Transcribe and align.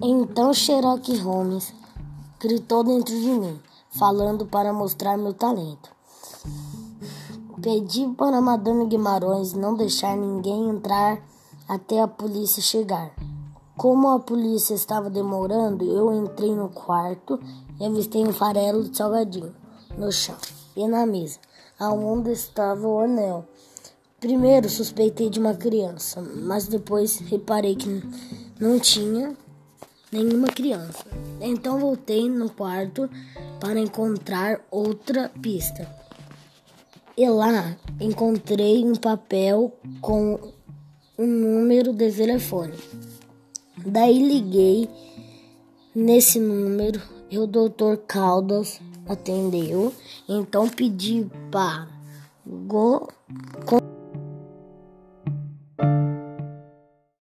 Então 0.00 0.54
Sherlock 0.54 1.16
Holmes 1.18 1.74
gritou 2.38 2.84
dentro 2.84 3.12
de 3.12 3.30
mim, 3.30 3.58
falando 3.90 4.46
para 4.46 4.72
mostrar 4.72 5.18
meu 5.18 5.34
talento. 5.34 5.90
Pedi 7.60 8.06
para 8.16 8.40
Madame 8.40 8.86
Guimarães 8.86 9.54
não 9.54 9.74
deixar 9.74 10.16
ninguém 10.16 10.68
entrar 10.68 11.20
até 11.68 12.00
a 12.00 12.06
polícia 12.06 12.62
chegar. 12.62 13.10
Como 13.76 14.08
a 14.08 14.20
polícia 14.20 14.72
estava 14.72 15.10
demorando, 15.10 15.84
eu 15.84 16.14
entrei 16.14 16.54
no 16.54 16.68
quarto 16.68 17.40
e 17.80 17.84
avistei 17.84 18.24
um 18.24 18.32
farelo 18.32 18.88
de 18.88 18.96
salgadinho 18.96 19.52
no 19.96 20.12
chão 20.12 20.36
e 20.76 20.86
na 20.86 21.04
mesa, 21.06 21.40
aonde 21.76 22.30
estava 22.30 22.86
o 22.86 23.00
anel. 23.00 23.44
Primeiro 24.20 24.70
suspeitei 24.70 25.28
de 25.28 25.40
uma 25.40 25.54
criança, 25.54 26.22
mas 26.22 26.68
depois 26.68 27.18
reparei 27.18 27.74
que 27.74 28.00
não 28.60 28.78
tinha 28.78 29.36
nenhuma 30.12 30.48
criança. 30.48 31.04
Então 31.40 31.78
voltei 31.78 32.28
no 32.28 32.50
quarto 32.50 33.08
para 33.60 33.78
encontrar 33.78 34.60
outra 34.70 35.30
pista. 35.40 35.88
E 37.16 37.28
lá 37.28 37.76
encontrei 38.00 38.84
um 38.84 38.94
papel 38.94 39.76
com 40.00 40.52
um 41.18 41.26
número 41.26 41.92
de 41.92 42.12
telefone. 42.12 42.74
Daí 43.84 44.18
liguei 44.22 44.88
nesse 45.94 46.38
número 46.38 47.00
e 47.30 47.38
o 47.38 47.46
doutor 47.46 47.98
Caldas 47.98 48.80
atendeu. 49.08 49.92
Então 50.28 50.68
pedi 50.68 51.26
para 51.50 51.88
go 52.46 53.08